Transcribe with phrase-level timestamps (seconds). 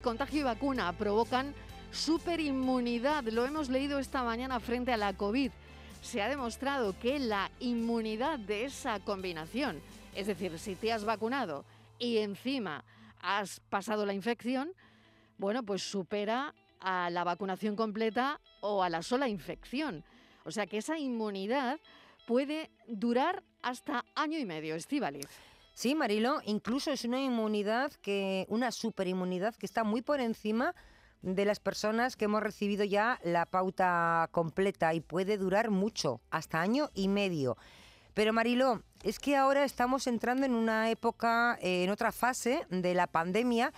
[0.00, 1.52] Contagio y vacuna provocan
[1.90, 3.24] superinmunidad.
[3.24, 5.50] Lo hemos leído esta mañana frente a la COVID.
[6.02, 9.82] Se ha demostrado que la inmunidad de esa combinación,
[10.14, 11.64] es decir, si te has vacunado
[11.98, 12.84] y encima
[13.20, 14.70] has pasado la infección,
[15.36, 20.04] bueno, pues supera a la vacunación completa o a la sola infección.
[20.44, 21.80] O sea que esa inmunidad
[22.24, 25.26] puede durar hasta año y medio, Estivaliz.
[25.78, 30.74] Sí, Marilo, incluso es una inmunidad que, una superinmunidad que está muy por encima
[31.22, 36.60] de las personas que hemos recibido ya la pauta completa y puede durar mucho, hasta
[36.60, 37.56] año y medio.
[38.12, 42.94] Pero Marilo, es que ahora estamos entrando en una época, eh, en otra fase de
[42.94, 43.72] la pandemia.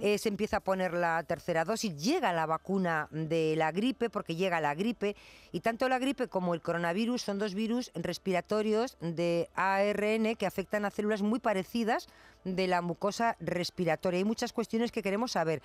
[0.00, 4.36] Eh, se empieza a poner la tercera dosis, llega la vacuna de la gripe, porque
[4.36, 5.16] llega la gripe,
[5.52, 10.84] y tanto la gripe como el coronavirus son dos virus respiratorios de ARN que afectan
[10.84, 12.08] a células muy parecidas
[12.44, 14.18] de la mucosa respiratoria.
[14.18, 15.62] Hay muchas cuestiones que queremos saber.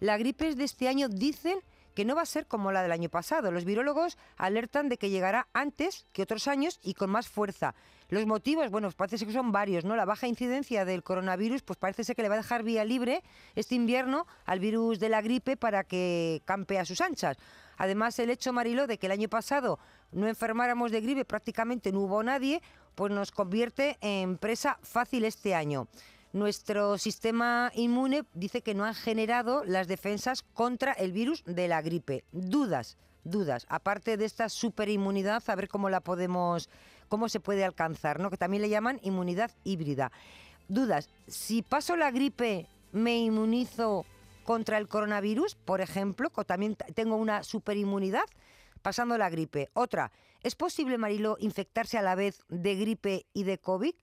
[0.00, 1.58] La gripe de este año dicen
[1.94, 3.50] que no va a ser como la del año pasado.
[3.50, 7.74] Los virólogos alertan de que llegará antes que otros años y con más fuerza.
[8.08, 9.96] Los motivos, bueno, pues parece que son varios, ¿no?
[9.96, 13.22] La baja incidencia del coronavirus, pues parece ser que le va a dejar vía libre
[13.54, 17.38] este invierno al virus de la gripe para que campe a sus anchas.
[17.76, 19.78] Además, el hecho, Marilo, de que el año pasado
[20.12, 22.62] no enfermáramos de gripe, prácticamente no hubo nadie,
[22.94, 25.88] pues nos convierte en presa fácil este año
[26.34, 31.80] nuestro sistema inmune dice que no han generado las defensas contra el virus de la
[31.80, 32.24] gripe.
[32.32, 33.66] Dudas, dudas.
[33.68, 36.68] Aparte de esta superinmunidad, a ver cómo la podemos,
[37.08, 38.30] cómo se puede alcanzar, ¿no?
[38.30, 40.10] Que también le llaman inmunidad híbrida.
[40.66, 41.08] Dudas.
[41.28, 44.04] Si paso la gripe, me inmunizo
[44.42, 48.24] contra el coronavirus, por ejemplo, también tengo una superinmunidad
[48.82, 49.70] pasando la gripe.
[49.72, 50.10] Otra,
[50.42, 53.94] ¿es posible, Marilo, infectarse a la vez de gripe y de COVID?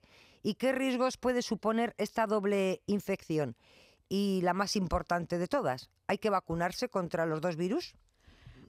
[0.43, 3.55] ¿Y qué riesgos puede suponer esta doble infección?
[4.09, 7.95] Y la más importante de todas, ¿hay que vacunarse contra los dos virus?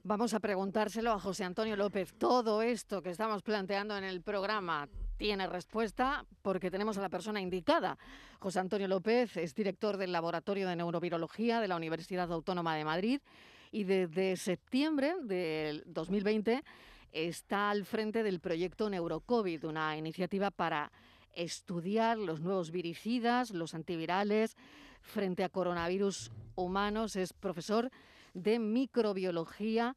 [0.03, 2.13] Vamos a preguntárselo a José Antonio López.
[2.17, 7.41] Todo esto que estamos planteando en el programa tiene respuesta porque tenemos a la persona
[7.41, 7.97] indicada.
[8.39, 13.21] José Antonio López es director del Laboratorio de Neurovirología de la Universidad Autónoma de Madrid
[13.71, 16.63] y desde septiembre del 2020
[17.13, 20.91] está al frente del proyecto Neurocovid, una iniciativa para
[21.35, 24.55] estudiar los nuevos viricidas, los antivirales
[25.01, 27.15] frente a coronavirus humanos.
[27.15, 27.91] Es profesor
[28.33, 29.95] de microbiología.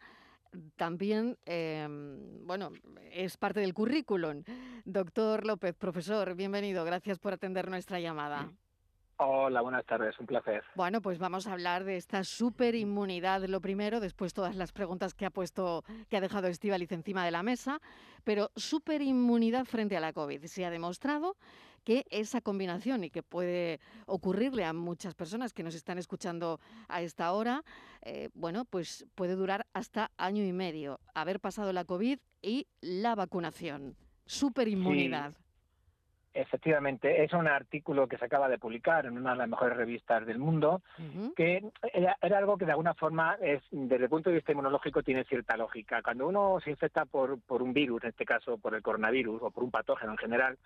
[0.76, 2.72] También, em, bueno,
[3.12, 4.42] es parte del currículum.
[4.84, 6.84] Doctor López, profesor, bienvenido.
[6.84, 8.52] Gracias por atender nuestra llamada.
[9.18, 10.62] Hola, buenas tardes, un placer.
[10.74, 15.24] Bueno, pues vamos a hablar de esta superinmunidad, lo primero, después todas las preguntas que
[15.24, 17.80] ha puesto, que ha dejado Estivaliz encima de la mesa,
[18.24, 20.44] pero superinmunidad frente a la COVID.
[20.44, 21.36] Se ha demostrado
[21.82, 27.00] que esa combinación y que puede ocurrirle a muchas personas que nos están escuchando a
[27.00, 27.62] esta hora,
[28.02, 33.14] eh, bueno, pues puede durar hasta año y medio, haber pasado la COVID y la
[33.14, 33.96] vacunación.
[34.26, 35.34] Superinmunidad.
[36.38, 40.26] Efectivamente, es un artículo que se acaba de publicar en una de las mejores revistas
[40.26, 40.82] del mundo,
[41.34, 41.64] que
[41.94, 45.56] era, algo que de alguna forma, es, desde el punto de vista inmunológico, tiene cierta
[45.56, 46.02] lógica.
[46.02, 49.50] Cuando uno se infecta por, por un virus, en este caso por el coronavirus o
[49.50, 50.58] por un patógeno en general,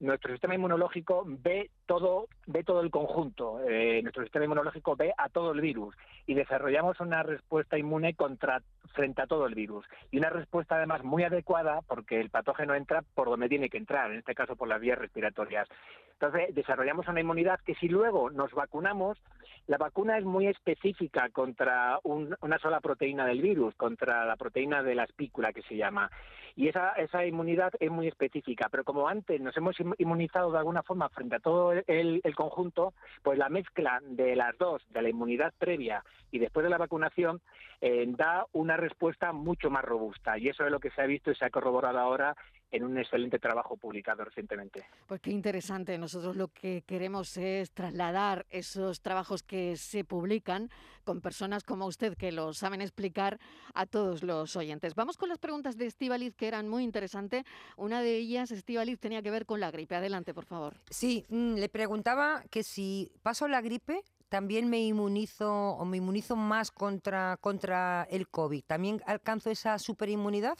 [0.00, 3.60] nuestro sistema inmunológico ve todo, ve todo el conjunto.
[3.68, 5.94] Eh, nuestro sistema inmunológico ve a todo el virus
[6.26, 8.62] y desarrollamos una respuesta inmune contra
[8.94, 13.02] frente a todo el virus y una respuesta además muy adecuada porque el patógeno entra
[13.14, 15.68] por donde tiene que entrar, en este caso por las vías respiratorias.
[16.14, 19.18] Entonces, desarrollamos una inmunidad que si luego nos vacunamos,
[19.66, 24.94] la vacuna es muy específica contra una sola proteína del virus, contra la proteína de
[24.94, 26.10] la espícula que se llama.
[26.56, 30.82] Y esa, esa inmunidad es muy específica, pero como antes nos hemos inmunizado de alguna
[30.82, 35.08] forma frente a todo el, el conjunto, pues la mezcla de las dos, de la
[35.08, 37.40] inmunidad previa y después de la vacunación,
[37.80, 40.38] eh, da una respuesta mucho más robusta.
[40.38, 42.36] Y eso es lo que se ha visto y se ha corroborado ahora
[42.70, 44.84] en un excelente trabajo publicado recientemente.
[45.06, 45.98] Pues qué interesante.
[45.98, 50.70] Nosotros lo que queremos es trasladar esos trabajos que se publican
[51.04, 53.40] con personas como usted que lo saben explicar
[53.74, 54.94] a todos los oyentes.
[54.94, 57.44] Vamos con las preguntas de Estivaliz que eran muy interesantes.
[57.76, 59.96] Una de ellas, Estivaliz, tenía que ver con la gripe.
[59.96, 60.76] Adelante, por favor.
[60.90, 66.36] Sí, mm, le preguntaba que si paso la gripe, también me inmunizo o me inmunizo
[66.36, 68.62] más contra, contra el COVID.
[68.64, 70.56] ¿También alcanzo esa superinmunidad?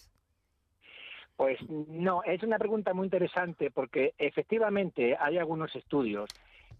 [1.40, 6.28] Pues no, es una pregunta muy interesante porque efectivamente hay algunos estudios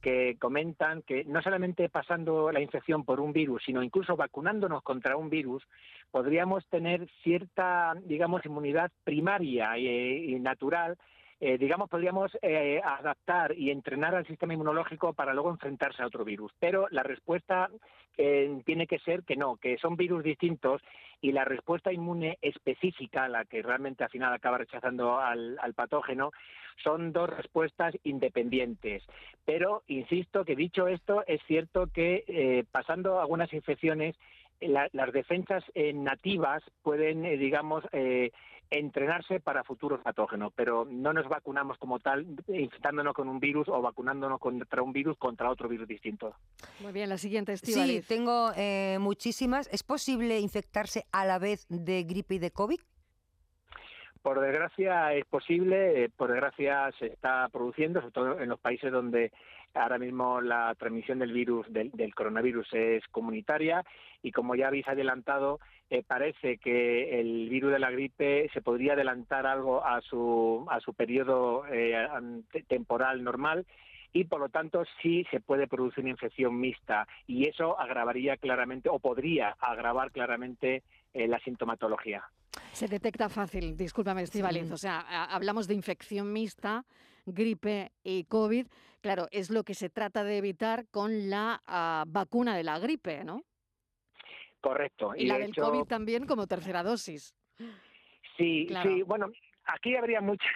[0.03, 5.17] que comentan que no solamente pasando la infección por un virus, sino incluso vacunándonos contra
[5.17, 5.67] un virus,
[6.11, 10.99] podríamos tener cierta, digamos, inmunidad primaria y, natural
[11.43, 16.23] eh, digamos, podríamos eh, adaptar y entrenar al sistema inmunológico para luego enfrentarse a otro
[16.23, 16.53] virus.
[16.59, 17.71] Pero la respuesta
[18.19, 20.83] eh, tiene que ser que no, que son virus distintos
[21.23, 26.31] y la respuesta inmune específica, la que realmente al final acaba rechazando al, patógeno,
[26.83, 29.03] son dos respuestas independientes.
[29.47, 34.17] Pero, insisto, que dicho esto, es cierto que pasando algunas infecciones,
[34.61, 35.63] las defensas
[35.95, 37.85] nativas pueden, digamos,
[38.71, 43.81] entrenarse para futuros patógenos, pero no nos vacunamos como tal infectándonos con un virus o
[43.83, 46.35] vacunándonos contra un virus contra otro virus distinto.
[46.81, 49.69] Muy bien, la siguiente, Sí, tengo eh, muchísimas.
[49.73, 52.81] ¿Es posible infectarse a la vez de gripe y de COVID?
[54.23, 58.93] Por desgracia es posible, eh, por desgracia se está produciendo, sobre todo en los países
[58.93, 59.33] donde
[59.73, 63.83] ahora mismo la transmisión del virus, del, coronavirus es comunitaria
[64.23, 65.59] y como ya habéis adelantado,
[65.89, 70.81] eh, parece que el virus de la gripe se podría adelantar algo a su, a
[70.81, 72.07] su periodo eh,
[72.69, 73.65] temporal normal
[74.13, 78.89] y por lo tanto sí se puede producir una infección mixta y eso agravaría claramente
[78.89, 80.83] o podría agravar claramente
[81.15, 82.23] la sintomatología.
[82.73, 84.71] Se detecta fácil, discúlpame, Estivaliz.
[84.71, 86.85] O sea, hablamos de infección mixta,
[87.27, 88.67] gripe y COVID.
[89.01, 93.25] Claro, es lo que se trata de evitar con la ah, vacuna de la gripe,
[93.25, 93.45] ¿no?
[94.61, 95.13] Correcto.
[95.17, 97.35] Y, la del COVID también como tercera dosis.
[98.37, 99.31] Sí, sí, bueno,
[99.65, 100.47] aquí habría mucha,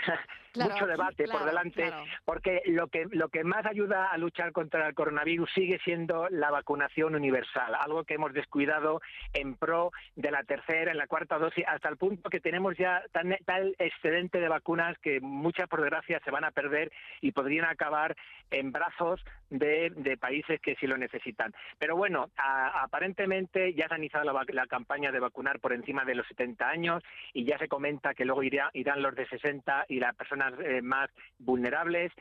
[0.57, 1.93] mucho debate por delante,
[2.25, 6.51] porque lo que, lo que más ayuda a luchar contra el coronavirus sigue siendo la
[6.51, 9.01] vacunación universal, algo que hemos descuidado
[9.33, 13.03] en pro de la tercera, en la cuarta dosis, hasta el punto que tenemos ya
[13.13, 17.67] tan, tal excedente de vacunas que muchas, por desgracia, se van a perder y podrían
[17.67, 18.17] acabar
[18.51, 21.53] en brazos de, países que sí lo necesitan.
[21.79, 26.27] Pero bueno, aparentemente ya se ha iniciado la, campaña de vacunar por encima de los
[26.29, 27.03] 70 años
[27.33, 30.15] y ya se comenta que luego irán los de 60 y las
[30.45, 32.13] personas eh, más vulnerables.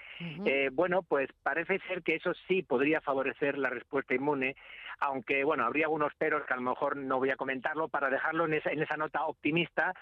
[0.46, 4.56] Eh, bueno, pues parece ser que eso sí podría favorecer la respuesta inmune,
[5.00, 8.46] aunque bueno, habría algunos peros que a lo mejor no voy a comentarlo para dejarlo
[8.46, 9.94] en esa, en esa nota optimista.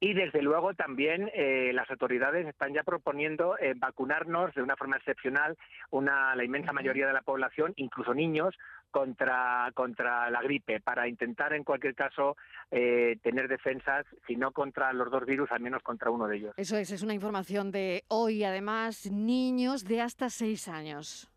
[0.00, 5.56] Y desde luego también eh, las autoridades están ya proponiendo vacunarnos de una forma excepcional
[5.90, 8.54] una la inmensa mayoría de la población, incluso niños,
[8.90, 12.36] contra, contra la gripe, para intentar en cualquier caso
[12.70, 16.54] eh, tener defensas, si no contra los dos virus, al menos contra uno de ellos.
[16.56, 21.28] Eso es, es una información de hoy, además, niños de hasta seis años.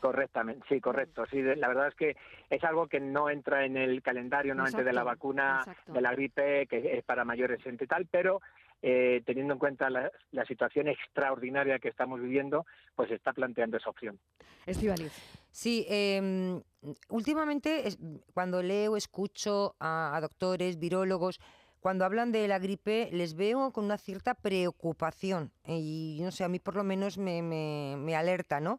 [0.00, 1.24] Correctamente, sí, correcto.
[1.26, 2.16] Sí, la verdad es que
[2.50, 6.66] es algo que no entra en el calendario no de la vacuna de la gripe,
[6.66, 8.40] que es para mayores y tal, pero
[8.82, 10.10] eh, teniendo en cuenta la,
[10.46, 12.64] situación extraordinaria que estamos viviendo,
[12.94, 14.18] pues está planteando esa opción.
[14.66, 15.12] Estivaliz.
[15.50, 16.62] Sí, em,
[17.08, 17.84] últimamente
[18.32, 21.40] cuando leo, escucho a, doctores, virólogos,
[21.80, 26.48] cuando hablan de la gripe les veo con una cierta preocupación y no sé, a
[26.48, 28.78] mí por lo menos me, me, me alerta, ¿no?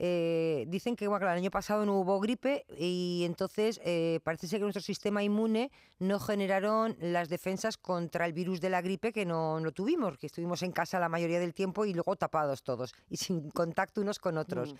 [0.00, 4.60] Eh, dicen que bueno, el año pasado no hubo gripe y entonces eh, parece ser
[4.60, 9.26] que nuestro sistema inmune no generaron las defensas contra el virus de la gripe que
[9.26, 12.94] no, no tuvimos, que estuvimos en casa la mayoría del tiempo y luego tapados todos
[13.10, 14.72] y sin contacto unos con otros.
[14.72, 14.76] Mm.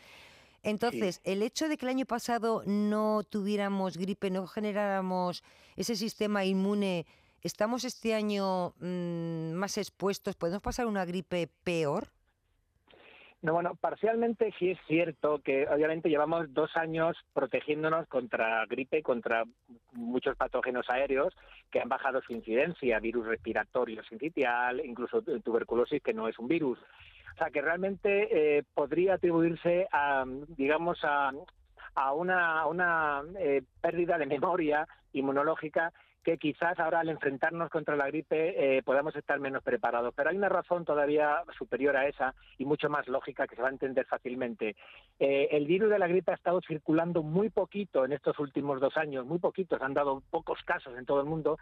[0.62, 5.42] Entonces, el hecho de que el año pasado no tuviéramos gripe, no generáramos
[5.76, 7.06] ese sistema inmune,
[7.42, 10.34] ¿estamos este año mm, más expuestos?
[10.36, 12.10] ¿Podemos pasar una gripe peor?
[13.40, 19.44] No, bueno, parcialmente sí es cierto que obviamente llevamos dos años protegiéndonos contra gripe, contra
[19.92, 21.36] muchos patógenos aéreos
[21.70, 26.80] que han bajado su incidencia, virus respiratorio sincitial, incluso tuberculosis que no es un virus.
[27.34, 30.24] O sea que realmente eh, podría atribuirse a,
[30.56, 31.30] digamos, a,
[31.94, 35.92] a una, una eh, pérdida de memoria inmunológica
[36.28, 40.12] que quizás ahora al enfrentarnos contra la gripe eh, podamos estar menos preparados.
[40.14, 43.68] Pero hay una razón todavía superior a esa y mucho más lógica que se va
[43.68, 44.76] a entender fácilmente.
[45.18, 48.98] Eh, el virus de la gripe ha estado circulando muy poquito en estos últimos dos
[48.98, 51.58] años, muy poquitos, han dado pocos casos en todo el mundo,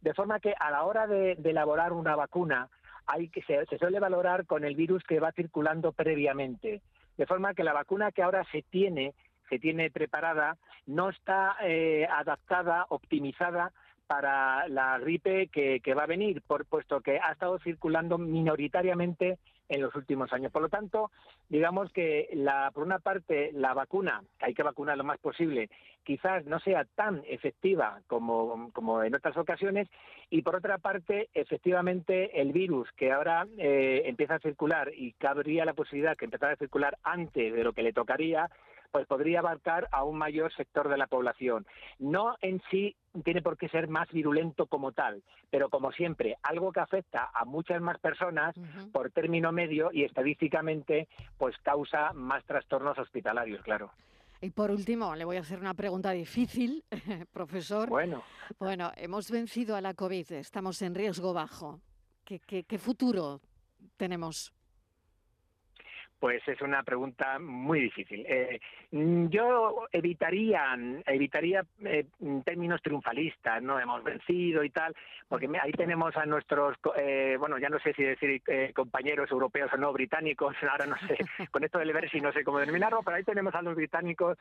[0.00, 2.68] de forma que a la hora de, elaborar una vacuna
[3.06, 6.82] hay que se, suele valorar con el virus que va circulando previamente,
[7.16, 9.14] de forma que la vacuna que ahora se tiene
[9.48, 13.72] se tiene preparada no está eh, adaptada, optimizada
[14.08, 19.38] para la gripe que, va a venir, por, puesto que ha estado circulando minoritariamente
[19.68, 20.50] en los últimos años.
[20.50, 21.10] Por lo tanto,
[21.50, 25.68] digamos que la, por una parte la vacuna, que hay que vacunar lo más posible,
[26.04, 29.88] quizás no sea tan efectiva como, como en otras ocasiones,
[30.30, 35.66] y por otra parte, efectivamente, el virus que ahora eh, empieza a circular y cabría
[35.66, 38.48] la posibilidad que empezara a circular antes de lo que le tocaría,
[38.90, 41.66] pues podría abarcar a un mayor sector de la población.
[41.98, 46.72] No en sí tiene por qué ser más virulento como tal, pero como siempre, algo
[46.72, 48.54] que afecta a muchas más personas
[48.92, 53.90] por término medio y estadísticamente pues causa más trastornos hospitalarios, claro.
[54.40, 56.84] Y por último, le voy a hacer una pregunta difícil,
[57.32, 57.88] profesor.
[57.88, 58.22] Bueno.
[58.60, 61.80] Bueno, hemos vencido a la COVID, estamos en riesgo bajo.
[62.24, 63.40] ¿Qué, qué futuro
[63.96, 64.52] tenemos?
[66.18, 68.24] Pues es una pregunta muy difícil.
[68.26, 68.60] Eh,
[68.90, 72.06] mm, yo evitaría, evitaría eh,
[72.44, 74.94] términos triunfalistas, no hemos vencido y tal,
[75.28, 78.42] porque ahí tenemos a nuestros, eh, bueno, ya no sé si decir
[78.74, 81.18] compañeros europeos o no, británicos, ahora no sé,
[81.50, 84.38] con esto del si no sé cómo denominarlo, pero ahí tenemos a los británicos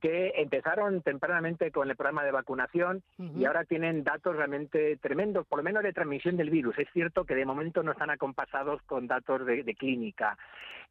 [0.00, 5.58] que empezaron tempranamente con el programa de vacunación y ahora tienen datos realmente tremendos, por
[5.58, 6.78] lo menos de transmisión del virus.
[6.78, 10.36] Es cierto que de momento no están acompasados con datos de, de clínica.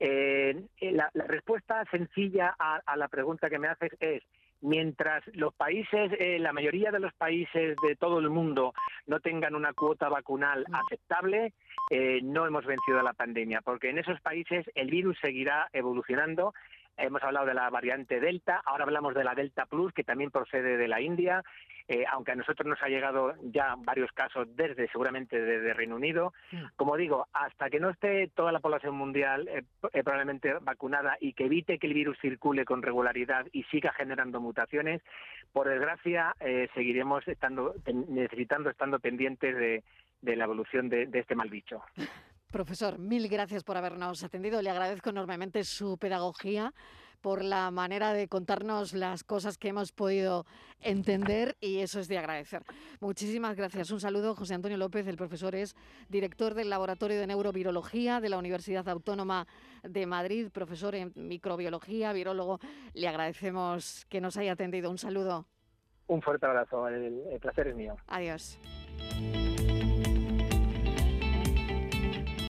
[0.05, 4.22] Eh, la, respuesta sencilla a, la pregunta que me haces es,
[4.60, 8.74] mientras los países, eh, la mayoría de los países de todo el mundo
[9.07, 10.75] no tengan una cuota vacunal mm.
[10.75, 11.53] aceptable,
[11.89, 16.53] eh, no hemos vencido la pandemia, porque en esos países el virus seguirá evolucionando
[16.97, 20.77] Hemos hablado de la variante Delta, ahora hablamos de la Delta Plus, que también procede
[20.77, 21.43] de la India,
[21.88, 26.33] eh, aunque a nosotros nos ha llegado ya varios casos desde, seguramente desde Reino Unido.
[26.51, 26.65] Mm.
[26.75, 31.33] Como digo, hasta que no esté toda la población mundial eh, eh, probablemente vacunada y
[31.33, 35.01] que evite que el virus circule con regularidad y siga generando mutaciones,
[35.51, 36.35] por desgracia
[36.73, 41.83] seguiremos estando necesitando, estando pendientes de, la evolución de, de este mal bicho.
[42.53, 44.62] Profesor, mil gracias por habernos atendido.
[44.62, 46.72] Le agradezco enormemente su pedagogía
[47.19, 50.45] por la manera de contarnos las cosas que hemos podido
[50.79, 52.63] entender y eso es de agradecer.
[53.00, 53.89] Muchísimas gracias.
[53.89, 55.75] Un saludo, José Antonio López, el profesor es
[56.10, 59.48] director del Laboratorio de Neurovirología de la Universidad Autónoma
[59.81, 62.60] de Madrid, profesor en microbiología, virólogo.
[62.93, 64.91] Le agradecemos que nos haya atendido.
[64.91, 65.48] Un saludo.
[66.05, 67.95] Un fuerte abrazo, el, el placer es mío.
[68.05, 68.60] Adiós.